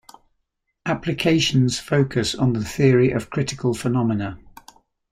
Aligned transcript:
Applications 0.87 1.77
focus 1.77 2.33
on 2.33 2.53
the 2.53 2.65
theory 2.65 3.11
of 3.11 3.29
critical 3.29 3.75
phenomena. 3.75 4.39